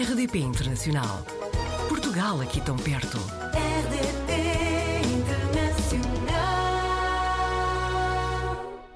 RDP 0.00 0.38
Internacional. 0.38 1.24
Portugal 1.88 2.40
aqui 2.40 2.60
tão 2.60 2.76
perto. 2.76 3.18
RDP 3.52 4.30
Internacional. 5.12 6.36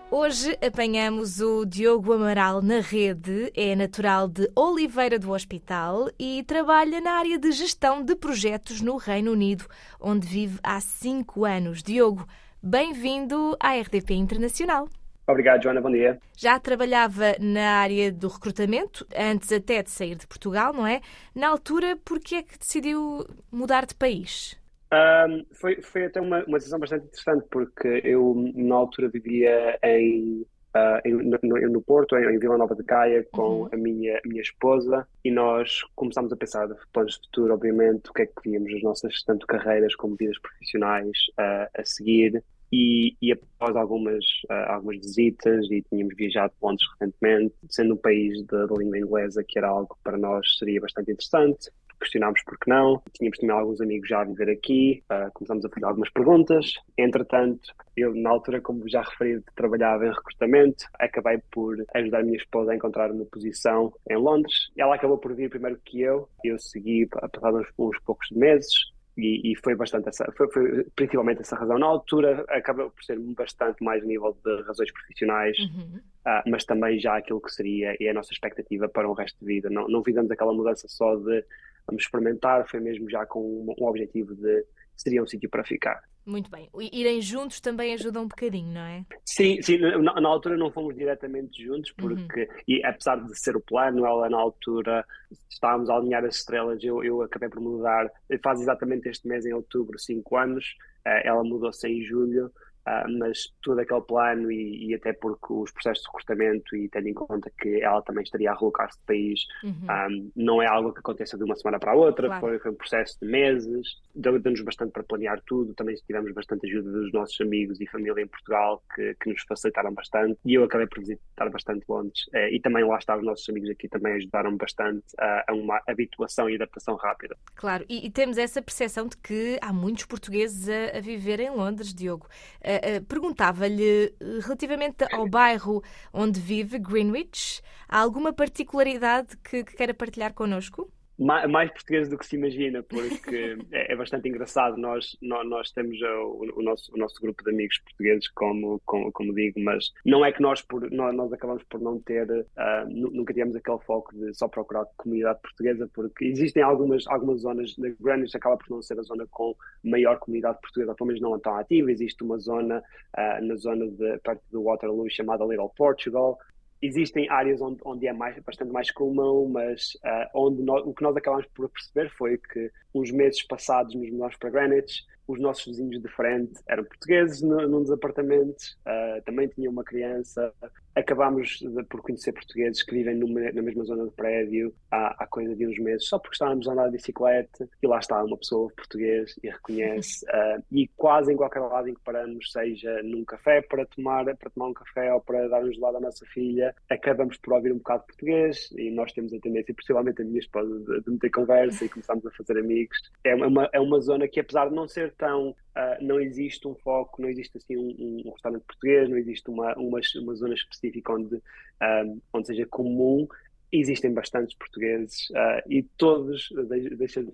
Hoje 0.09 0.57
apanhamos 0.65 1.41
o 1.41 1.65
Diogo 1.65 2.13
Amaral 2.13 2.63
na 2.63 2.79
rede, 2.79 3.51
é 3.57 3.75
natural 3.75 4.29
de 4.29 4.49
Oliveira 4.55 5.19
do 5.19 5.33
Hospital 5.33 6.09
e 6.17 6.45
trabalha 6.45 7.01
na 7.01 7.15
área 7.15 7.37
de 7.37 7.51
gestão 7.51 8.05
de 8.05 8.15
projetos 8.15 8.81
no 8.81 8.97
Reino 8.97 9.33
Unido, 9.33 9.65
onde 10.01 10.25
vive 10.25 10.61
há 10.63 10.81
cinco 10.81 11.45
anos. 11.45 11.83
Diogo, 11.83 12.25
bem-vindo 12.63 13.57
à 13.59 13.75
RDP 13.75 14.15
Internacional. 14.15 14.89
Obrigado, 15.27 15.63
Joana. 15.63 15.81
Bom 15.81 15.91
dia. 15.91 16.19
Já 16.37 16.59
trabalhava 16.59 17.37
na 17.41 17.81
área 17.81 18.11
do 18.13 18.29
recrutamento, 18.29 19.07
antes 19.17 19.53
até 19.53 19.83
de 19.83 19.91
sair 19.91 20.17
de 20.17 20.27
Portugal, 20.27 20.73
não 20.73 20.87
é? 20.87 21.01
Na 21.35 21.49
altura, 21.49 21.97
por 22.05 22.19
que 22.21 22.37
é 22.37 22.43
que 22.43 22.59
decidiu 22.59 23.25
mudar 23.51 23.87
de 23.87 23.95
país? 23.95 24.61
Um, 24.93 25.47
foi, 25.55 25.81
foi 25.81 26.05
até 26.05 26.21
uma, 26.21 26.45
uma 26.45 26.59
decisão 26.59 26.79
bastante 26.79 27.07
interessante, 27.07 27.47
porque 27.51 28.03
eu, 28.05 28.35
na 28.55 28.75
altura, 28.75 29.09
vivia 29.09 29.79
em, 29.83 30.43
uh, 30.77 31.01
em 31.05 31.15
no, 31.15 31.39
no, 31.71 31.81
Porto, 31.83 32.15
em, 32.17 32.35
em 32.35 32.39
Vila 32.39 32.59
Nova 32.59 32.75
de 32.75 32.85
Caia, 32.85 33.27
com 33.33 33.63
Uhum. 33.63 33.69
a, 33.73 33.77
minha, 33.77 34.21
minha 34.27 34.43
esposa, 34.43 35.09
e 35.25 35.31
nós 35.31 35.81
começámos 35.95 36.31
a 36.33 36.37
pensar 36.37 36.67
de 36.69 36.75
planos 36.93 37.15
de 37.15 37.21
futuro, 37.29 37.55
obviamente, 37.55 38.11
o 38.11 38.13
que 38.13 38.23
é 38.23 38.27
que 38.27 38.35
víamos 38.45 38.71
as 38.75 38.83
nossas, 38.83 39.23
tanto 39.25 39.47
carreiras 39.47 39.95
como 39.95 40.15
vidas 40.17 40.39
profissionais, 40.41 41.17
uh, 41.39 41.69
a 41.75 41.85
seguir. 41.85 42.43
E, 42.73 43.15
e 43.21 43.33
após 43.33 43.77
algumas, 43.77 44.25
uh, 44.51 44.71
algumas 44.71 44.99
visitas, 44.99 45.71
e 45.71 45.83
tínhamos 45.83 46.15
viajado 46.17 46.53
para 46.59 46.71
Londres 46.71 46.89
recentemente, 46.99 47.55
sendo 47.69 47.95
um 47.95 47.99
país 47.99 48.43
de 48.45 48.67
língua 48.79 48.99
inglesa, 48.99 49.45
que 49.47 49.59
era 49.59 49.69
algo 49.69 49.95
que 49.95 50.03
para 50.03 50.17
nós 50.17 50.47
seria 50.59 50.81
bastante 50.81 51.13
interessante, 51.13 51.71
questionámos 52.03 52.43
por 52.45 52.59
que 52.59 52.69
não. 52.69 53.03
Tínhamos 53.13 53.39
também 53.39 53.57
alguns 53.57 53.81
amigos 53.81 54.09
já 54.09 54.21
a 54.21 54.25
viver 54.25 54.51
aqui, 54.51 55.03
uh, 55.11 55.31
começámos 55.33 55.65
a 55.65 55.69
fazer 55.69 55.85
algumas 55.85 56.11
perguntas. 56.11 56.75
Entretanto, 56.99 57.75
eu, 57.97 58.15
na 58.15 58.31
altura, 58.31 58.61
como 58.61 58.89
já 58.89 59.03
referi, 59.03 59.41
trabalhava 59.55 60.07
em 60.07 60.11
recrutamento, 60.11 60.85
acabei 60.99 61.39
por 61.51 61.77
ajudar 61.95 62.21
a 62.21 62.25
minha 62.25 62.37
esposa 62.37 62.73
a 62.73 62.75
encontrar 62.75 63.11
uma 63.11 63.25
posição 63.27 63.93
em 64.09 64.17
Londres. 64.17 64.71
Ela 64.77 64.95
acabou 64.95 65.19
por 65.19 65.35
vir 65.35 65.51
primeiro 65.51 65.79
que 65.85 66.01
eu, 66.01 66.29
eu 66.45 66.59
segui, 66.59 67.07
passados 67.07 67.67
uns 67.79 67.99
poucos 68.01 68.31
meses, 68.31 68.92
e, 69.17 69.53
e, 69.53 69.57
foi 69.57 69.75
bastante 69.75 70.09
essa, 70.09 70.25
foi, 70.37 70.51
foi, 70.51 70.85
principalmente 70.97 71.43
essa 71.43 71.57
razão. 71.57 71.79
Na 71.79 71.87
altura 71.87 72.45
acabou 72.49 72.91
por 72.91 73.05
ser 73.05 73.19
bastante 73.19 73.83
mais 73.85 74.03
a 74.03 74.07
nível 74.07 74.37
de 74.45 74.63
razões 74.63 74.91
profissionais, 74.93 75.59
Uhum. 75.59 76.01
uh, 76.27 76.51
mas 76.51 76.65
também 76.65 76.99
já 76.99 77.17
aquilo 77.17 77.41
que 77.41 77.53
seria 77.53 77.95
e 78.01 78.09
a 78.09 78.15
nossa 78.15 78.33
expectativa 78.33 78.89
para 78.89 79.09
o 79.09 79.13
resto 79.13 79.39
de 79.41 79.47
vida. 79.47 79.69
Não, 79.69 79.87
não 79.87 80.03
fizemos 80.03 80.31
aquela 80.31 80.55
mudança 80.55 80.89
só 80.89 81.15
de 81.17 81.45
vamos 81.87 82.05
experimentar, 82.05 82.67
foi 82.69 82.81
mesmo 82.81 83.11
já 83.11 83.27
com 83.27 83.41
um, 83.41 83.75
um 83.79 83.87
objetivo 83.87 84.35
de 84.35 84.65
seria 84.97 85.23
um 85.23 85.27
sítio 85.27 85.51
para 85.51 85.65
ficar. 85.65 86.01
Muito 86.25 86.51
bem. 86.51 86.69
Irem 86.93 87.21
juntos 87.21 87.61
também 87.61 87.95
ajuda 87.95 88.21
um 88.21 88.29
bocadinho, 88.29 88.73
não 88.73 88.81
é? 88.81 89.05
Sim, 89.25 89.61
sim 89.61 89.79
na, 89.79 90.21
na, 90.21 90.29
altura 90.29 90.57
não 90.57 90.71
fomos 90.71 90.95
diretamente 90.95 91.65
juntos, 91.65 91.93
porque, 91.93 92.43
uhum. 92.43 92.57
e 92.69 92.85
apesar 92.85 93.17
de 93.17 93.37
ser 93.39 93.57
o 93.57 93.61
plano, 93.61 94.07
ela 94.07 94.31
na 94.31 94.39
altura 94.39 95.05
estávamos 95.51 95.91
a 95.91 95.97
alinhar 95.97 96.25
as 96.25 96.37
estrelas, 96.37 96.83
eu, 96.83 97.03
eu 97.03 97.23
acabei 97.23 97.49
por 97.49 97.61
mudar, 97.61 98.09
faz 98.43 98.61
exatamente 98.61 99.09
este 99.09 99.27
mês, 99.27 99.45
em 99.45 99.53
outubro, 99.53 99.99
cinco 99.99 100.37
anos, 100.37 100.77
uh, 101.07 101.21
ela 101.25 101.43
mudou-se 101.43 101.87
em 101.89 102.03
julho, 102.03 102.53
Uh, 102.87 103.19
mas 103.19 103.53
todo 103.63 103.79
aquele 103.79 104.01
plano 104.01 104.51
e, 104.51 104.89
e, 104.89 104.95
até 104.95 105.13
porque 105.13 105.53
os 105.53 105.71
processos 105.71 106.03
de 106.03 106.09
recrutamento 106.09 106.75
e 106.75 106.89
tendo 106.89 107.09
em 107.09 107.15
conta 107.15 107.49
que 107.61 107.81
ela 107.81 108.03
também 108.03 108.25
estaria 108.25 108.51
a 108.51 108.59
relocar-se 108.59 108.99
de 108.99 109.05
país, 109.07 109.47
uhum. 109.63 109.87
um, 110.11 110.31
não 110.35 110.61
é 110.61 110.67
algo 110.67 110.93
que 110.93 110.99
aconteça 110.99 111.39
de 111.39 111.45
uma 111.45 111.55
semana 111.55 111.79
para 111.79 111.93
a 111.93 111.95
outra, 111.95 112.27
claro. 112.27 112.41
foi, 112.41 112.59
foi, 112.59 112.71
um 112.73 112.75
processo 112.75 113.17
de 113.23 113.29
meses, 113.29 114.01
deu-nos 114.17 114.61
bastante 114.63 114.91
para 114.91 115.05
planear 115.05 115.41
tudo, 115.47 115.75
também 115.75 115.95
tivemos 115.95 116.33
bastante 116.33 116.67
ajuda 116.67 116.91
dos 116.91 117.13
nossos 117.13 117.41
amigos 117.41 117.81
e 117.81 117.87
família 117.87 118.21
em 118.21 118.27
Portugal 118.27 118.83
que, 118.97 119.15
que 119.21 119.31
nos 119.31 119.43
facilitaram 119.43 119.95
bastante 119.95 120.37
e 120.45 120.55
eu 120.55 120.65
acabei 120.65 120.89
por 120.89 120.99
visitar 120.99 121.51
bastante 121.51 121.85
Londres 121.89 122.27
uh, 122.35 122.49
e 122.51 122.59
também 122.59 122.85
lá 122.85 122.99
está 122.99 123.17
os 123.17 123.25
nossos 123.25 123.49
amigos 123.49 123.71
aqui 123.71 123.89
também 123.89 124.15
ajudaram 124.15 124.57
bastante 124.57 125.05
uh, 125.21 125.45
a 125.47 125.53
uma 125.53 125.81
habituação 125.87 126.51
e 126.51 126.57
adaptação 126.57 126.97
rápida. 126.97 127.37
Claro, 127.55 127.85
e, 127.89 128.07
e, 128.07 128.11
temos 128.11 128.39
essa 128.39 128.61
percepção 128.61 129.07
de 129.07 129.17
que 129.17 129.59
há 129.61 129.73
muitos 129.73 130.05
portugueses 130.05 130.69
a, 130.69 130.99
a 130.99 131.01
viver 131.01 131.39
em 131.39 131.51
Londres, 131.51 131.95
Diogo. 131.95 132.27
Uh, 132.61 132.72
Perguntava-lhe, 133.09 134.15
relativamente 134.43 135.05
ao 135.13 135.27
bairro 135.27 135.83
onde 136.13 136.39
vive, 136.41 136.79
Greenwich, 136.79 137.63
há 137.89 137.99
alguma 138.01 138.33
particularidade 138.33 139.37
que, 139.39 139.65
que 139.65 139.77
queira 139.77 139.95
partilhar 139.95 140.35
connosco? 140.35 140.92
Mais, 141.23 141.71
português 141.71 142.09
do 142.09 142.19
que 142.19 142.27
se 142.27 142.37
imagina, 142.37 142.83
porque 142.83 143.57
é, 143.71 143.93
é, 143.93 143.97
bastante 143.97 144.29
engraçado. 144.29 144.77
Nós, 144.77 145.17
nós, 145.23 145.49
nós 145.49 145.71
temos 145.71 146.01
o, 146.01 146.53
o, 146.57 146.63
nosso, 146.63 146.93
o 146.95 146.99
nosso 146.99 147.21
grupo 147.21 147.43
de 147.45 147.51
amigos 147.51 147.79
portugueses, 147.79 148.29
como, 148.31 148.81
como, 148.85 149.13
como 149.13 149.35
digo, 149.35 149.61
mas 149.61 149.93
não 150.05 150.25
é 150.25 150.33
que 150.33 150.43
nós, 150.43 150.63
por, 150.63 150.91
nós, 150.91 151.15
nós 151.15 151.33
acabamos 151.33 151.63
por 151.65 151.81
não 151.81 152.01
ter, 152.01 152.29
uh, 152.31 152.89
nunca 152.89 153.33
tivemos 153.33 153.55
aquele 153.55 153.79
foco 153.81 154.13
de 154.15 154.35
só 154.35 154.49
procurar 154.49 154.85
comunidade 154.97 155.41
portuguesa, 155.41 155.89
porque 155.95 156.25
existem 156.25 156.63
algumas, 156.63 157.07
algumas 157.07 157.43
zonas, 157.43 157.77
na 157.79 157.89
Greenwich 158.01 158.37
acaba 158.37 158.57
por 158.57 158.71
não 158.71 158.83
ser 158.83 158.99
a 158.99 159.03
zona 159.03 159.27
com 159.31 159.55
maior 159.85 160.19
comunidade 160.19 160.59
portuguesa, 160.61 160.95
pelo 160.95 161.07
menos 161.09 161.23
não 161.23 161.39
tão 161.39 161.57
ativa. 161.57 161.91
Existe 161.91 162.23
uma 162.25 162.39
zona 162.39 162.79
uh, 162.79 163.45
na 163.45 163.55
zona 163.57 163.87
de 163.87 164.19
perto 164.19 164.43
do 164.51 164.65
Waterloo 164.65 165.09
chamada 165.11 165.45
Little 165.45 165.71
Portugal, 165.77 166.39
existem 166.83 167.29
áreas 167.31 167.61
onde, 167.63 167.81
onde 167.85 168.07
é 168.07 168.13
mais, 168.13 168.39
bastante 168.41 168.73
mais 168.73 168.91
comum, 168.91 169.49
mas 169.49 169.95
uh, 170.05 170.29
onde 170.35 170.63
nós, 170.63 170.85
o 170.85 170.93
que 170.93 171.03
nós 171.03 171.17
acabamos 171.17 171.47
por 171.55 171.69
perceber 171.69 172.11
foi 172.11 172.37
que 172.37 172.71
uns 172.95 173.11
meses 173.11 173.43
passados 173.43 173.95
nos 173.95 174.11
mudamos 174.11 174.37
para 174.37 174.51
Greenwich, 174.51 175.05
os 175.27 175.41
nossos 175.41 175.67
vizinhos 175.67 176.01
de 176.03 176.09
frente 176.09 176.61
eram 176.69 176.85
portugueses 176.85 177.43
no, 177.43 177.69
num 177.69 177.81
dos 177.81 177.91
apartamentos, 177.91 178.77
uh, 178.87 179.23
também 179.25 179.49
tinham 179.49 179.73
uma 179.73 179.85
criança. 179.85 180.53
Acabámos 180.95 181.59
de, 181.61 181.83
por 181.85 182.03
conhecer 182.03 182.33
portugueses 182.33 182.83
que 182.83 182.95
vivem 182.95 183.15
numa, 183.15 183.41
na 183.53 183.63
mesma 183.63 183.85
zona 183.85 184.05
do 184.05 184.13
prédio 184.13 184.75
há, 184.91 185.23
há 185.23 185.27
coisa 185.27 185.55
de 185.55 185.67
uns 185.67 185.79
meses, 185.79 186.07
só 186.07 186.19
porque 186.19 186.35
estávamos 186.35 186.69
a 186.69 186.73
andar 186.73 186.87
de 186.87 186.97
bicicleta 186.97 187.69
e 187.83 187.87
lá 187.87 187.99
está 187.99 188.23
uma 188.23 188.37
pessoa 188.37 188.71
português 188.77 189.35
e 189.43 189.49
reconhece. 189.49 190.25
Uh, 190.27 190.63
e 190.71 190.89
quase 190.97 191.33
em 191.33 191.37
qualquer 191.37 191.61
lado 191.61 191.89
em 191.89 191.95
que 191.95 192.01
paramos, 192.03 192.51
seja 192.51 193.03
num 193.03 193.25
café 193.25 193.63
para 193.63 193.87
tomar, 193.87 194.25
para 194.37 194.51
tomar 194.51 194.69
um 194.69 194.75
café 194.75 195.13
ou 195.15 195.21
para 195.21 195.49
dar 195.49 195.63
um 195.65 195.73
gelado 195.73 195.97
à 195.97 196.01
nossa 196.01 196.27
filha, 196.27 196.75
acabamos 196.91 197.37
por 197.39 197.55
ouvir 197.55 197.73
um 197.73 197.79
bocado 197.79 198.01
de 198.03 198.07
português 198.09 198.71
e 198.77 198.91
nós 198.91 199.13
temos 199.13 199.33
a 199.33 199.39
tendência, 199.39 199.75
principalmente 199.75 200.21
a 200.21 200.25
minha 200.25 200.41
esposa, 200.41 200.79
de, 200.81 201.01
de 201.01 201.11
meter 201.11 201.31
conversa 201.31 201.85
e 201.85 201.89
começamos 201.89 202.27
a 202.27 202.31
fazer 202.33 202.59
amigos. 202.59 202.82
É 203.25 203.35
uma, 203.35 203.69
é 203.73 203.81
uma 203.81 204.01
zona 204.01 204.29
que, 204.29 204.41
apesar 204.41 204.69
de 204.69 204.75
não 204.75 204.89
ser 204.89 205.13
tão. 205.15 205.51
Uh, 205.51 206.05
não 206.05 206.21
existe 206.21 206.69
um 206.69 206.75
foco, 206.75 207.23
não 207.23 207.31
existe 207.31 207.57
assim 207.57 207.79
um, 207.79 208.23
um 208.27 208.31
restaurante 208.33 208.63
português, 208.65 209.09
não 209.09 209.17
existe 209.17 209.49
uma, 209.49 209.75
uma, 209.79 210.01
uma 210.21 210.35
zona 210.35 210.53
específica 210.53 211.15
onde, 211.15 211.37
um, 211.37 212.21
onde 212.33 212.47
seja 212.47 212.67
comum. 212.67 213.27
Existem 213.73 214.13
bastantes 214.13 214.55
portugueses 214.55 215.31
uh, 215.31 215.63
e 215.67 215.83
todos, 215.97 216.51
deixa-me 216.99 217.33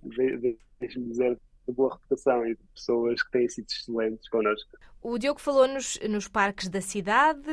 deixa 0.79 1.01
dizer, 1.01 1.37
de 1.69 1.75
boa 1.75 1.93
reputação 1.93 2.47
e 2.47 2.55
de 2.55 2.63
pessoas 2.75 3.23
que 3.23 3.31
têm 3.31 3.49
sido 3.49 3.67
excelentes 3.69 4.29
connosco. 4.29 4.71
O 5.01 5.17
Diogo 5.17 5.41
falou-nos 5.41 5.99
nos 6.09 6.27
parques 6.27 6.69
da 6.69 6.81
cidade, 6.81 7.49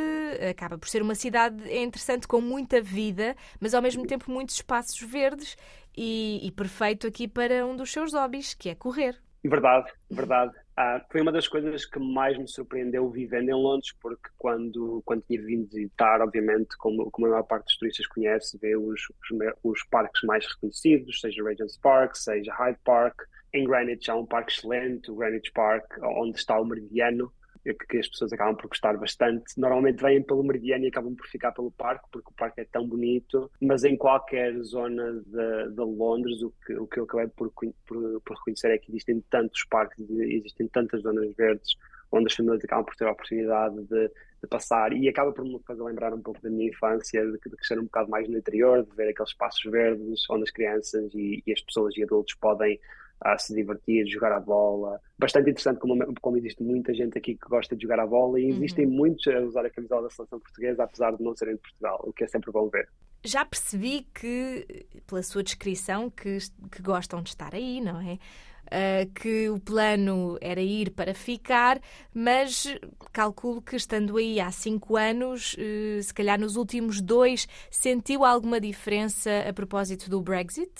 acaba 0.50 0.78
por 0.78 0.88
ser 0.88 1.01
uma 1.01 1.13
cidade 1.13 1.72
interessante 1.72 2.28
com 2.28 2.41
muita 2.41 2.81
vida, 2.81 3.35
mas 3.59 3.73
ao 3.73 3.81
mesmo 3.81 4.05
tempo 4.07 4.31
muitos 4.31 4.55
espaços 4.55 5.00
verdes 5.00 5.55
e, 5.97 6.45
e 6.45 6.51
perfeito 6.51 7.07
aqui 7.07 7.28
para 7.28 7.66
um 7.66 7.75
dos 7.75 7.91
seus 7.91 8.13
hobbies, 8.13 8.53
que 8.53 8.69
é 8.69 8.75
correr. 8.75 9.17
Verdade, 9.44 9.91
verdade. 10.09 10.56
Ah, 10.75 11.06
foi 11.09 11.22
uma 11.22 11.31
das 11.31 11.47
coisas 11.47 11.85
que 11.85 12.00
mais 12.00 12.38
me 12.38 12.47
surpreendeu 12.47 13.09
vivendo 13.09 13.50
em 13.50 13.53
Londres, 13.53 13.94
porque 14.01 14.29
quando, 14.38 15.01
quando 15.05 15.23
tinha 15.23 15.41
vindo 15.41 15.67
visitar, 15.67 16.19
obviamente, 16.19 16.75
como, 16.78 17.09
como 17.11 17.28
a 17.28 17.29
maior 17.29 17.44
parte 17.44 17.66
dos 17.66 17.78
turistas 17.78 18.08
conhece, 18.08 18.58
vê 18.58 18.75
os, 18.75 19.02
os, 19.09 19.53
os 19.64 19.84
parques 19.85 20.23
mais 20.23 20.46
reconhecidos, 20.47 21.22
seja 21.22 21.43
Regent's 21.43 21.78
Park, 21.78 22.16
seja 22.16 22.53
Hyde 22.53 22.79
Park. 22.84 23.22
Em 23.53 23.66
Greenwich 23.66 24.09
há 24.09 24.16
um 24.16 24.25
parque 24.25 24.52
excelente, 24.52 25.11
o 25.11 25.16
Greenwich 25.16 25.52
Park, 25.53 25.85
onde 26.02 26.37
está 26.37 26.59
o 26.59 26.66
Meridiano, 26.66 27.31
que 27.73 27.97
as 27.97 28.08
pessoas 28.08 28.32
acabam 28.32 28.56
por 28.56 28.67
gostar 28.67 28.97
bastante. 28.97 29.44
Normalmente 29.58 30.02
vêm 30.02 30.22
pelo 30.22 30.44
Meridiano 30.44 30.85
e 30.85 30.88
acabam 30.88 31.16
por 31.16 31.28
ficar 31.28 31.52
pelo 31.52 31.72
parque, 31.72 32.06
porque 32.12 32.29
o 32.29 32.35
parque 32.35 32.62
é 32.62 32.66
tão 32.66 32.88
bonito. 32.88 33.50
Mas 33.62 33.84
em 33.84 33.97
qualquer 33.97 34.58
zona 34.62 35.14
de, 35.14 35.73
de 35.73 35.82
Londres, 35.82 36.41
o 36.41 36.53
que, 36.66 36.73
o 36.76 36.88
que 36.88 37.00
eu 37.00 37.03
acabei 37.06 37.28
por, 37.28 37.52
por, 37.52 38.22
por 38.22 38.38
reconhecer 38.38 38.72
é 38.72 38.78
que 38.78 38.91
existem 38.91 39.22
tantos 39.29 39.66
parques, 39.66 39.97
existem 40.09 40.67
tantas 40.67 41.02
zonas 41.02 41.34
verdes 41.35 41.76
onde 42.12 42.28
as 42.28 42.34
famílias 42.34 42.64
acabam 42.64 42.85
por 42.85 42.96
ter 42.96 43.06
a 43.06 43.12
oportunidade 43.12 43.84
de, 43.84 44.08
de 44.08 44.47
passar 44.50 44.94
e 44.94 45.09
acaba 45.09 45.32
por 45.32 45.44
me 45.44 45.59
fazer 45.66 45.84
lembrar 45.84 46.14
um 46.14 46.22
pouco 46.22 46.41
da 46.41 46.50
minha 46.50 46.70
infância, 46.70 47.26
de, 47.26 47.32
de 47.34 47.56
crescer 47.56 47.79
um 47.79 47.85
bocado 47.85 48.09
mais 48.09 48.28
no 48.29 48.38
interior, 48.38 48.84
de 48.84 48.96
ver 48.96 49.09
aqueles 49.09 49.32
espaços 49.32 49.64
verdes 49.72 50.23
onde 50.29 50.44
as 50.44 50.52
crianças 50.52 51.14
e, 51.14 51.44
e 51.46 51.52
as 51.52 51.61
pessoas 51.61 51.96
e 51.97 52.03
adultos 52.03 52.35
podem 52.35 52.79
a 53.22 53.38
se 53.38 53.53
divertir, 53.56 54.06
jogar 54.08 54.32
a 54.34 54.40
bola. 54.40 55.00
Bastante 55.17 55.50
interessante 55.50 55.79
como, 55.79 55.97
como 56.22 56.38
existe 56.38 56.62
muita 56.64 56.94
gente 56.94 57.17
aqui 57.17 57.35
que 57.35 57.47
gosta 57.50 57.76
de 57.76 57.84
jogar 57.84 58.00
a 58.00 58.08
bola 58.08 58.40
e 58.40 58.50
existem 58.50 58.85
Uhum. 58.85 58.94
muitos 58.94 59.26
a 59.28 59.40
usar 59.40 59.66
a 59.66 59.70
camisola 59.70 60.03
da 60.03 60.09
seleção 60.09 60.40
portuguesa, 60.40 60.84
apesar 60.84 61.16
de 61.16 61.23
não 61.23 61.35
serem 61.35 61.56
de 61.56 61.62
Portugal, 61.62 62.00
o 62.03 62.14
que 62.14 62.23
é 62.23 62.28
sempre 62.28 62.52
bom 62.52 62.70
ver. 62.70 62.88
Já 63.23 63.44
percebi 63.44 64.08
que, 64.14 64.85
pela 65.08 65.23
sua 65.23 65.41
descrição, 65.44 66.09
que, 66.12 66.38
que 66.72 66.82
gostam 66.82 67.22
de 67.23 67.29
estar 67.29 67.56
aí, 67.56 67.82
não 67.82 68.00
é? 68.00 68.20
Uh, 68.66 69.14
que 69.14 69.47
o 69.50 69.59
plano 69.59 70.38
era 70.41 70.59
ir 70.59 70.90
para 70.90 71.14
ficar, 71.14 71.79
mas 72.11 72.66
calculo 73.14 73.61
que 73.61 73.76
estando 73.76 74.18
aí 74.18 74.40
há 74.40 74.52
cinco 74.52 74.97
anos, 74.97 75.53
uh, 75.53 76.02
se 76.02 76.11
calhar 76.11 76.40
nos 76.40 76.56
últimos 76.56 77.00
dois, 77.00 77.47
sentiu 77.70 78.26
alguma 78.26 78.59
diferença 78.59 79.29
a 79.47 79.53
propósito 79.53 80.09
do 80.09 80.20
Brexit? 80.20 80.72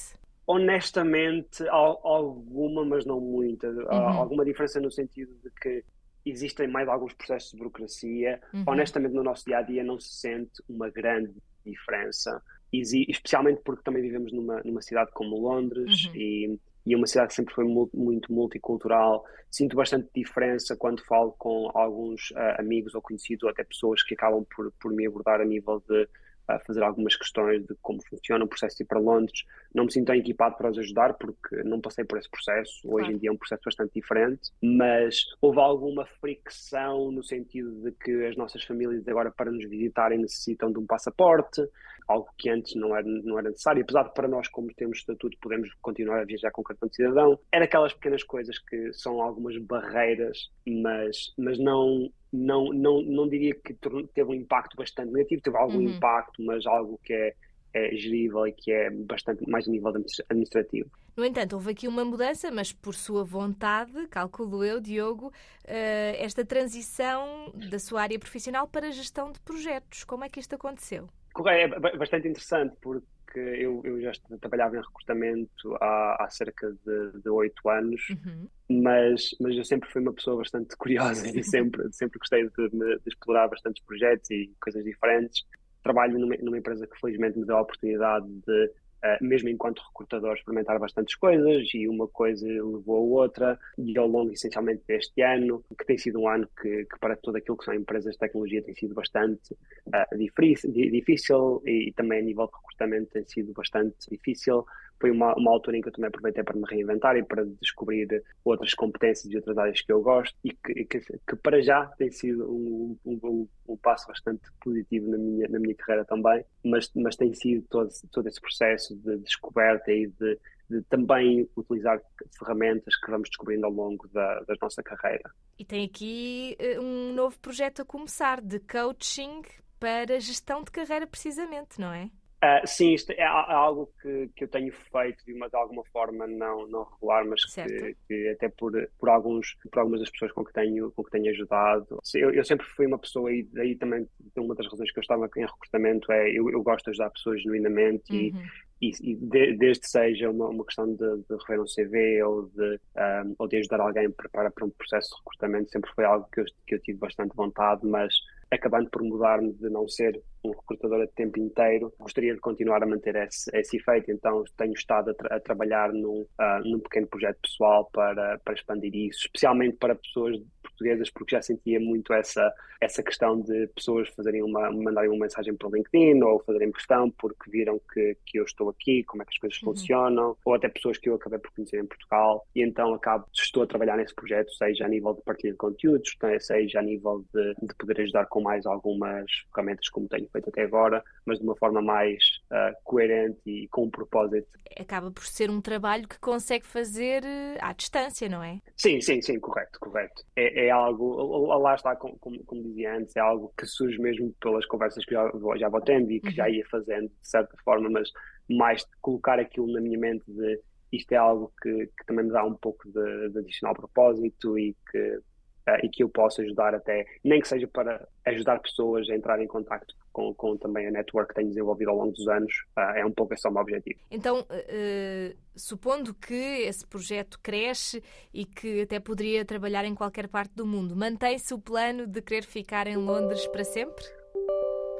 Honestamente, 0.48 1.68
alguma, 1.70 2.86
mas 2.86 3.06
não 3.06 3.20
muita. 3.20 3.68
Uhum. 3.68 3.92
Alguma 3.92 4.46
diferença 4.46 4.80
no 4.80 4.92
sentido 4.92 5.34
de 5.44 5.50
que 5.60 5.84
existem 6.26 6.68
mais 6.68 6.88
alguns 6.88 7.14
processos 7.14 7.52
de 7.52 7.58
burocracia. 7.58 8.42
Uhum. 8.54 8.64
Honestamente, 8.68 9.14
no 9.14 9.24
nosso 9.24 9.46
dia 9.46 9.60
a 9.60 9.62
dia 9.62 9.84
não 9.84 10.00
se 10.00 10.14
sente 10.16 10.62
uma 10.68 10.90
grande 10.90 11.34
diferença, 11.66 12.42
especialmente 12.72 13.62
porque 13.64 13.84
também 13.84 14.02
vivemos 14.02 14.32
numa, 14.32 14.62
numa 14.64 14.82
cidade 14.82 15.12
como 15.14 15.40
Londres 15.40 16.06
uhum. 16.06 16.16
e, 16.16 16.60
e 16.86 16.96
uma 16.96 17.08
cidade 17.08 17.30
que 17.30 17.36
sempre 17.36 17.54
foi 17.54 17.66
muito 17.66 18.32
multicultural. 18.32 19.26
Sinto 19.50 19.76
bastante 19.76 20.10
diferença 20.14 20.76
quando 20.76 21.04
falo 21.06 21.32
com 21.40 21.72
alguns 21.74 22.32
uh, 22.32 22.60
amigos 22.60 22.94
ou 22.94 23.02
conhecidos, 23.02 23.44
ou 23.44 23.50
até 23.50 23.64
pessoas 23.64 24.04
que 24.04 24.14
acabam 24.14 24.46
por, 24.56 24.72
por 24.80 24.92
me 24.92 25.08
abordar 25.08 25.42
a 25.42 25.46
nível 25.46 25.82
de 25.88 26.08
a 26.48 26.60
fazer 26.60 26.84
algumas 26.84 27.16
questões 27.16 27.66
de 27.66 27.76
como 27.82 28.00
funciona 28.08 28.46
o 28.46 28.48
processo 28.48 28.78
de 28.78 28.84
ir 28.84 28.88
para 28.88 29.00
Londres. 29.00 29.44
Não 29.74 29.86
me 29.86 29.92
sinto 29.92 30.08
tão 30.08 30.16
equipado 30.16 30.56
para 30.58 30.70
os 30.70 30.78
ajudar 30.78 31.14
porque 31.16 31.64
não 31.64 31.82
passei 31.82 32.04
por 32.04 32.18
esse 32.18 32.30
processo. 32.30 32.82
Hoje 32.86 33.12
em 33.12 33.18
dia 33.18 33.30
é 33.30 33.34
um 33.34 33.38
processo 33.38 33.62
bastante 33.66 33.94
diferente, 33.94 34.52
mas 34.62 35.26
houve 35.42 35.60
alguma 35.60 36.06
fricção 36.06 37.12
no 37.12 37.24
sentido 37.24 37.72
de 37.82 37.92
que 37.92 38.26
as 38.26 38.36
nossas 38.36 38.64
famílias 38.64 39.08
agora 39.08 39.32
para 39.32 39.52
nos 39.52 39.68
visitarem 39.70 40.20
necessitam 40.20 40.72
de 40.72 40.80
um 40.80 40.86
passaporte, 40.86 41.62
algo 42.08 42.28
que 42.38 42.50
antes 42.50 42.76
não 42.76 42.96
era, 42.96 43.06
não 43.06 43.40
era 43.40 43.50
necessário, 43.50 43.82
apesar 43.82 44.04
de 44.04 44.14
para 44.14 44.28
nós, 44.28 44.48
como 44.48 44.74
temos 44.74 45.00
estatuto, 45.00 45.38
podemos 45.42 45.70
continuar 45.82 46.22
a 46.22 46.26
viajar 46.26 46.52
com 46.52 46.64
cartão 46.64 46.88
de 46.88 46.96
cidadão. 46.96 47.40
Era 47.52 47.66
aquelas 47.66 47.94
pequenas 47.94 48.24
coisas 48.24 48.60
que 48.60 48.94
são 48.94 49.22
algumas 49.22 49.58
barreiras, 49.58 50.50
mas, 50.66 51.34
mas 51.38 51.58
não, 51.60 52.10
não, 52.36 52.74
não, 52.74 53.02
não 53.02 53.28
diria 53.28 53.56
que 53.56 53.74
teve 54.14 54.30
um 54.30 54.34
impacto 54.34 54.76
bastante 54.76 55.12
negativo, 55.12 55.42
teve 55.42 55.58
algum 55.58 55.78
uhum. 55.78 55.90
impacto, 55.90 56.42
mas 56.44 56.66
algo 56.66 57.00
que 57.04 57.14
é, 57.14 57.34
é 57.74 57.96
gerível 57.96 58.46
e 58.48 58.52
que 58.52 58.72
é 58.72 58.90
bastante 58.90 59.50
mais 59.50 59.68
a 59.68 59.72
nível 59.72 59.94
administrativo. 60.30 60.90
No 61.16 61.24
entanto, 61.24 61.54
houve 61.54 61.72
aqui 61.72 61.88
uma 61.88 62.04
mudança, 62.04 62.52
mas 62.52 62.74
por 62.74 62.94
sua 62.94 63.24
vontade, 63.24 64.08
calculo 64.08 64.66
eu, 64.66 64.82
Diogo, 64.82 65.32
eh, 65.64 66.18
esta 66.20 66.44
transição 66.44 67.54
da 67.70 67.80
sua 67.80 68.02
área 68.02 68.20
profissional 68.20 68.68
para 68.68 68.88
a 68.88 68.92
gestão 68.92 69.32
de 69.32 69.40
projetos. 69.40 70.04
Como 70.04 70.26
é 70.26 70.30
que 70.30 70.42
isto 70.42 70.56
aconteceu? 70.56 71.08
É 71.48 71.68
bastante 71.98 72.28
interessante 72.28 72.76
porque 72.82 73.06
eu, 73.40 73.82
eu 73.84 74.02
já 74.02 74.12
trabalhava 74.40 74.78
em 74.78 74.82
recrutamento 74.82 75.76
há, 75.82 76.24
há 76.24 76.30
cerca 76.30 76.74
de 77.22 77.30
oito 77.30 77.70
anos, 77.70 78.02
uhum. 78.10 78.48
mas, 78.82 79.36
mas 79.40 79.56
eu 79.56 79.66
sempre 79.66 79.90
fui 79.90 80.02
uma 80.02 80.14
pessoa 80.14 80.38
bastante 80.38 80.76
curiosa 80.78 81.28
e 81.28 81.44
sempre, 81.44 81.92
sempre 81.92 82.20
gostei 82.20 82.48
de, 82.48 82.70
de, 82.70 83.00
explorar 83.08 83.48
bastantes 83.48 83.84
projetos 83.84 84.30
e 84.32 84.52
coisas 84.62 84.84
diferentes. 84.84 85.46
Trabalho 85.84 86.18
numa, 86.18 86.36
numa 86.38 86.58
empresa 86.58 86.88
que 86.88 87.00
felizmente 87.00 87.38
me 87.38 87.46
deu 87.46 87.58
a 87.58 87.62
oportunidade 87.62 88.28
de 88.28 88.72
Uh, 89.06 89.24
mesmo 89.24 89.50
enquanto 89.50 89.84
recrutador, 89.88 90.34
experimentar 90.34 90.80
bastantes 90.80 91.14
coisas 91.14 91.70
e 91.76 91.88
uma 91.88 92.08
coisa 92.08 92.48
levou 92.48 92.96
a 92.96 93.22
outra. 93.22 93.60
E 93.78 93.96
ao 94.00 94.08
longo, 94.08 94.32
essencialmente, 94.32 94.82
deste 94.88 95.22
ano, 95.22 95.64
que 95.78 95.86
tem 95.86 95.96
sido 95.96 96.22
um 96.22 96.28
ano 96.28 96.50
que, 96.60 96.86
que 96.86 97.00
para 97.00 97.16
todo 97.16 97.36
aquilo 97.36 97.56
que 97.56 97.66
são 97.66 97.74
empresas 97.76 98.14
de 98.14 98.20
tecnologia, 98.20 98.64
tem 98.64 98.74
sido 98.74 98.96
bastante 98.96 99.54
uh, 99.54 100.18
difícil, 100.18 100.72
difícil 100.72 101.62
e, 101.68 101.90
e, 101.90 101.94
também 101.94 102.20
a 102.20 102.24
nível 102.24 102.48
de 102.48 102.54
recrutamento 102.76 103.12
tem 103.12 103.26
sido 103.26 103.54
bastante 103.54 103.96
difícil 104.10 104.66
foi 105.00 105.12
uma, 105.12 105.36
uma 105.36 105.52
altura 105.52 105.78
em 105.78 105.82
que 105.82 105.90
eu 105.90 105.92
também 105.92 106.08
aproveitei 106.08 106.44
para 106.44 106.56
me 106.56 106.64
reinventar 106.68 107.18
e 107.18 107.24
para 107.24 107.46
descobrir 107.62 108.24
outras 108.44 108.74
competências 108.74 109.32
e 109.32 109.36
outras 109.36 109.58
áreas 109.58 109.82
que 109.82 109.92
eu 109.92 110.02
gosto 110.02 110.36
e 110.44 110.52
que, 110.52 110.86
que, 110.86 111.00
que 111.00 111.36
para 111.36 111.62
já 111.62 111.86
tem 111.98 112.10
sido 112.12 112.50
um, 112.50 112.98
um, 113.06 113.48
um, 113.68 113.78
passo 113.78 114.08
bastante 114.08 114.44
positivo 114.64 115.10
na 115.10 115.18
minha, 115.18 115.48
na 115.50 115.60
minha 115.60 115.76
carreira 115.76 116.06
também, 116.06 116.44
mas, 116.64 116.90
mas 116.96 117.16
tem 117.16 117.34
sido 117.34 117.66
todo, 117.70 117.90
todo 118.12 118.28
esse 118.28 118.40
processo 118.40 118.96
de 118.96 119.18
descoberta 119.18 119.92
e 119.92 120.08
de, 120.08 120.40
de 120.70 120.82
também 120.84 121.48
utilizar 121.58 122.02
ferramentas 122.38 122.96
que 122.96 123.12
vamos 123.12 123.30
descobrindo 123.30 123.66
ao 123.66 123.72
longo 123.72 124.08
da, 124.08 124.40
da 124.42 124.56
nossa 124.62 124.82
carreira. 124.82 125.30
E 125.60 125.66
tem 125.66 125.86
aqui 125.86 126.56
eh, 126.58 126.80
um 126.80 127.14
novo 127.14 127.38
projeto 127.40 127.82
a 127.82 127.86
começar 127.86 128.42
de 128.42 128.60
coaching 128.60 129.42
para 129.78 130.20
gestão 130.20 130.64
de 130.64 130.72
carreira, 130.72 131.06
precisamente, 131.06 131.80
não 131.80 131.92
é? 131.92 132.10
Uh, 132.46 132.68
sim, 132.68 132.94
isto 132.94 133.12
é, 133.12 133.22
é 133.22 133.26
algo 133.26 133.92
que, 134.00 134.30
que 134.36 134.44
eu 134.44 134.48
tenho 134.48 134.72
feito 134.72 135.26
de, 135.26 135.34
uma, 135.34 135.50
de 135.50 135.56
alguma 135.56 135.84
forma 135.86 136.28
não, 136.28 136.68
não 136.68 136.84
regular, 136.84 137.26
mas 137.26 137.44
que, 137.46 137.96
que, 138.08 138.30
até 138.30 138.50
por, 138.50 138.72
por, 139.00 139.10
alguns, 139.10 139.56
por 139.72 139.80
algumas 139.80 140.02
das 140.02 140.12
pessoas 140.12 140.32
com 140.32 140.46
que 140.46 140.54
tenho, 140.54 140.92
com 140.92 141.04
que 141.04 141.10
tenho 141.10 141.32
ajudado. 141.32 142.00
Eu, 142.14 142.32
eu 142.32 142.46
sempre 142.46 142.68
fui 142.68 142.86
uma 142.86 143.00
pessoa, 143.00 143.34
e 143.34 143.44
daí 143.52 143.76
também 143.76 144.08
uma 144.38 144.54
das 144.54 144.68
razões 144.68 144.92
que 144.92 145.00
eu 145.00 145.02
estava 145.02 145.28
em 145.38 145.46
recrutamento 145.46 146.12
é 146.12 146.30
eu, 146.30 146.50
eu 146.52 146.62
gosto 146.62 146.86
de 146.86 146.92
ajudar 146.92 147.10
pessoas 147.10 147.42
genuinamente 147.42 148.12
uhum. 148.12 148.18
e, 148.20 148.34
e, 148.82 148.92
e 149.02 149.16
de, 149.16 149.56
desde 149.58 149.88
seja 149.88 150.30
uma, 150.30 150.50
uma 150.50 150.66
questão 150.66 150.88
de, 150.88 150.98
de 150.98 151.36
rever 151.48 151.62
um 151.62 151.66
CV 151.66 152.24
ou 152.24 152.50
de, 152.50 152.80
um, 152.98 153.36
ou 153.40 153.48
de 153.48 153.58
ajudar 153.58 153.80
alguém 153.80 154.12
preparar 154.12 154.52
para 154.52 154.66
um 154.66 154.70
processo 154.70 155.10
de 155.10 155.16
recrutamento, 155.18 155.72
sempre 155.72 155.92
foi 155.94 156.06
algo 156.06 156.28
que 156.32 156.42
eu, 156.42 156.46
que 156.68 156.76
eu 156.76 156.82
tive 156.82 157.00
bastante 157.00 157.36
vontade, 157.36 157.86
mas 157.86 158.14
acabando 158.52 158.90
por 158.90 159.02
mudar-me 159.02 159.54
de 159.54 159.70
não 159.70 159.88
ser 159.88 160.22
um 160.44 160.52
recrutador 160.52 161.02
a 161.02 161.08
tempo 161.08 161.40
inteiro, 161.40 161.94
gostaria 162.00 162.34
de 162.34 162.40
continuar 162.40 162.84
a 162.84 162.86
manter 162.86 163.16
esse, 163.16 163.50
esse 163.54 163.78
efeito, 163.78 164.12
então 164.12 164.44
tenho 164.58 164.74
estado 164.74 165.12
a, 165.12 165.14
tra 165.14 165.36
a 165.36 165.40
trabalhar 165.40 165.92
num, 165.92 166.22
uh, 166.22 166.64
num 166.64 166.80
pequeno 166.80 167.08
projeto 167.08 167.40
pessoal 167.42 167.90
para, 167.92 168.38
para 168.40 168.54
expandir 168.54 168.96
isso, 168.96 169.26
especialmente 169.26 169.78
para 169.78 169.96
pessoas 169.96 170.38
portuguesas, 170.76 171.10
porque 171.10 171.36
já 171.36 171.42
sentia 171.42 171.80
muito 171.80 172.14
essa, 172.14 172.54
essa 172.80 173.02
questão 173.02 173.40
de 173.40 173.68
pessoas 173.68 174.10
fazerem 174.10 174.44
uma, 174.44 174.70
mandarem 174.72 175.10
uma 175.10 175.26
mensagem 175.26 175.56
para 175.56 175.68
o 175.68 175.76
LinkedIn 175.76 176.22
ou 176.22 176.40
fazerem 176.44 176.72
questão 176.72 177.10
porque 177.12 177.50
viram 177.50 177.80
que, 177.94 178.18
que 178.26 178.40
eu 178.40 178.44
estou 178.44 178.70
aqui, 178.70 179.04
como 179.04 179.24
é 179.24 179.26
que 179.26 179.32
as 179.32 179.38
coisas 179.38 179.62
uhum. 179.62 179.74
funcionam, 179.74 180.38
ou 180.44 180.54
até 180.54 180.68
pessoas 180.68 180.98
que 180.98 181.10
eu 181.10 181.16
acabei 181.16 181.40
por 181.40 181.52
conhecer 181.52 181.82
em 181.82 181.86
Portugal, 181.86 182.46
e 182.54 182.62
então 182.62 182.94
acabo, 182.94 183.26
estou 183.34 183.64
a 183.64 183.68
trabalhar 183.68 183.98
nesse 183.98 184.14
projeto, 184.14 184.52
seja 184.52 184.86
a 184.86 184.88
nível 184.88 185.14
de 185.14 185.22
partilha 185.22 185.54
de 185.54 185.58
conteúdos, 185.58 186.16
seja 186.40 186.80
a 186.80 186.84
nível 186.84 187.26
de, 187.34 187.56
de 187.62 187.76
poder 187.76 188.02
ajudar 188.02 188.26
com 188.26 188.42
mais 188.42 188.66
algumas 188.66 189.26
ferramentas 189.54 189.90
como 189.90 190.08
tenho 190.08 190.28
feito 190.30 190.50
até 190.50 190.64
agora, 190.64 191.04
mas 191.26 191.40
de 191.40 191.46
uma 191.46 191.56
forma 191.56 191.82
mais 191.82 192.24
uh, 192.52 192.76
coerente 192.84 193.40
e 193.46 193.68
com 193.70 193.86
um 193.86 193.90
propósito. 193.90 194.48
Acaba 194.80 195.12
por 195.12 195.26
ser 195.26 195.50
um 195.50 195.62
trabalho 195.62 196.08
que 196.08 196.20
consegue 196.20 196.66
fazer 196.66 197.24
eh, 197.24 197.58
à 197.62 197.72
distância, 197.72 198.28
não 198.28 198.44
é? 198.44 198.60
Sim, 198.76 199.00
sim, 199.00 199.22
sim, 199.22 199.40
correto, 199.40 199.80
correto. 199.80 200.24
É, 200.36 200.65
é 200.65 200.65
algo, 200.72 201.46
lá 201.58 201.76
está, 201.76 201.96
como, 201.96 202.18
como, 202.20 202.64
dizia 202.64 202.98
antes, 202.98 203.16
é 203.16 203.20
algo 203.20 203.54
que 203.58 203.66
surge 203.66 204.00
mesmo 204.00 204.34
pelas 204.42 204.66
conversas 204.66 205.06
que 205.06 205.14
já 205.14 205.32
já 205.58 205.70
vou 205.70 205.82
tendo 205.82 206.12
e 206.12 206.20
que 206.20 206.28
uhum. 206.28 206.34
já 206.34 206.50
ia 206.50 206.66
fazendo 206.70 207.08
de 207.08 207.28
certa 207.28 207.56
forma, 207.64 207.90
mas 207.90 208.10
mais 208.50 208.86
colocar 209.02 209.40
aquilo 209.40 209.72
na 209.72 209.82
minha 209.82 210.00
mente 210.00 210.26
de 210.28 210.62
isto 210.92 211.12
é 211.12 211.18
algo 211.18 211.52
que, 211.62 211.88
que 211.88 212.06
também 212.06 212.26
me 212.26 212.32
dá 212.32 212.44
um 212.44 212.56
pouco 212.56 212.88
de, 212.90 213.30
de 213.30 213.40
adicional 213.40 213.76
propósito 213.76 214.58
e 214.58 214.76
que 214.92 215.20
uh, 215.68 215.86
e 215.86 215.90
que 215.90 216.04
eu 216.04 216.10
possa 216.10 216.42
ajudar 216.42 216.74
até, 216.74 217.06
nem 217.24 217.42
que 217.42 217.48
seja 217.48 217.68
para 217.68 218.08
ajudar 218.26 218.60
pessoas 218.60 219.10
a 219.10 219.16
entrar 219.16 219.42
em 219.42 219.48
contato 219.48 219.94
com, 220.12 220.34
com 220.34 220.58
também 220.58 220.88
a 220.88 220.92
network 220.92 221.30
que 221.30 221.36
tenho 221.36 221.50
desenvolvido 221.50 221.92
ao 221.92 221.98
longo 221.98 222.12
dos 222.12 222.28
anos, 222.28 222.54
uh, 222.78 222.98
é 222.98 223.06
um 223.06 223.12
pouco 223.12 223.34
esse 223.34 223.48
o 223.48 223.52
meu 223.52 223.62
objetivo. 223.62 224.00
Então, 224.10 224.42
uh, 224.42 225.38
supondo 225.56 226.14
que 226.14 226.34
esse 226.34 226.86
projeto 226.86 227.40
cresce 227.42 228.04
e 228.34 228.46
que 228.46 228.82
até 228.82 229.00
poderia 229.00 229.44
trabalhar 229.44 229.86
em 229.86 229.96
qualquer 229.96 230.28
parte 230.28 230.54
do 230.56 230.66
mundo, 230.66 230.96
mantém-se 230.96 231.54
o 231.54 231.60
plano 231.60 232.08
de 232.08 232.22
querer 232.22 232.44
ficar 232.44 232.88
em 232.88 232.98
Londres 232.98 233.46
para 233.48 233.64
sempre? 233.64 234.06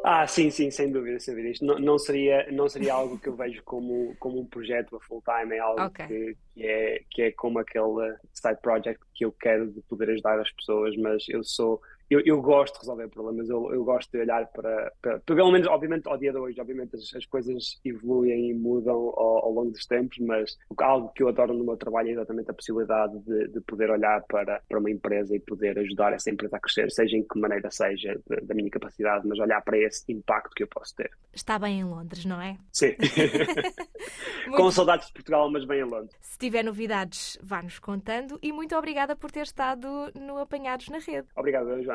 Ah, 0.08 0.28
sim, 0.28 0.52
sim, 0.52 0.70
sem 0.70 0.92
dúvida, 0.92 1.20
sem 1.20 1.34
dúvida. 1.34 1.52
Isto 1.52 1.66
não, 1.66 1.80
não, 1.80 1.98
seria, 1.98 2.46
não 2.52 2.70
seria 2.70 2.94
algo 2.94 3.18
que 3.18 3.28
eu 3.28 3.36
vejo 3.36 3.64
como, 3.64 4.16
como 4.20 4.40
um 4.40 4.46
projeto 4.46 4.96
a 4.96 5.00
full 5.00 5.24
time, 5.24 5.56
é 5.56 5.60
algo 5.60 5.82
okay. 5.82 6.06
que, 6.06 6.38
que, 6.54 6.64
é, 6.64 7.04
que 7.10 7.22
é 7.24 7.32
como 7.32 7.58
aquele 7.58 8.16
side 8.32 8.62
project 8.62 9.04
que 9.16 9.26
eu 9.26 9.32
quero 9.32 9.72
de 9.72 9.82
poder 9.82 10.12
ajudar 10.12 10.40
as 10.40 10.52
pessoas, 10.52 10.96
mas 10.98 11.28
eu 11.28 11.44
sou 11.44 11.82
eu, 12.10 12.22
eu, 12.26 12.42
gosto 12.42 12.76
de 12.76 12.80
resolver 12.82 13.08
problemas, 13.10 13.50
eu, 13.50 13.74
eu 13.74 13.84
gosto 13.84 14.12
de 14.12 14.20
olhar 14.20 14.46
para, 14.48 14.92
para, 15.02 15.20
pelo 15.20 15.52
menos, 15.52 15.68
obviamente, 15.68 16.08
ao 16.08 16.18
dia 16.18 16.32
de 16.32 16.38
hoje, 16.38 16.60
obviamente 16.60 16.96
as, 16.96 17.16
as 17.16 17.26
coisas 17.26 17.80
evoluem 17.84 18.50
e 18.50 18.54
mudam 18.54 18.96
ao, 18.96 19.46
ao, 19.46 19.52
longo 19.52 19.72
dos 19.72 19.86
tempos, 19.86 20.18
mas 20.20 20.58
algo 20.78 21.12
que 21.14 21.24
eu 21.24 21.30
adoro 21.30 21.54
no 21.54 21.64
meu 21.64 21.78
trabalho 21.78 22.10
é 22.10 22.12
exatamente 22.12 22.52
a 22.52 22.54
possibilidade 22.54 23.18
de, 23.20 23.48
de 23.48 23.62
poder 23.62 23.90
olhar 23.90 24.24
para, 24.28 24.62
para 24.68 24.80
uma 24.80 24.92
empresa 24.92 25.36
e 25.36 25.40
poder 25.40 25.78
ajudar 25.80 26.14
essa 26.14 26.30
empresa 26.30 26.58
a 26.58 26.60
crescer, 26.60 26.92
seja 26.92 27.18
em 27.18 27.24
que 27.24 27.40
maneira 27.40 27.70
seja, 27.72 28.20
da 28.44 28.54
minha 28.54 28.70
capacidade, 28.70 29.28
mas 29.28 29.40
olhar 29.40 29.62
para 29.62 29.78
esse 29.78 30.04
impacto 30.12 30.54
que 30.56 30.64
eu 30.64 30.68
posso 30.68 30.96
ter. 30.96 31.12
Está 31.34 31.58
bem 31.60 31.80
em 31.80 31.84
Londres, 31.84 32.26
não 32.26 32.42
é? 32.42 32.58
Sim. 32.72 32.96
Com 34.56 34.72
saudades 34.72 35.08
de 35.08 35.14
Portugal, 35.14 35.50
mas 35.52 35.66
bem 35.66 35.80
em 35.80 35.84
Londres. 35.84 36.16
Se 36.22 36.38
tiver 36.38 36.64
novidades, 36.64 37.38
vá-nos 37.42 37.80
contando 37.80 38.38
e 38.42 38.52
muito 38.52 38.76
obrigada 38.76 39.16
por 39.16 39.32
ter 39.32 39.44
estado 39.44 40.12
no 40.16 40.38
Apanhados 40.38 40.90
na 40.90 41.00
Rede. 41.00 41.28
Obrigado, 41.36 41.82
Joana, 41.84 41.95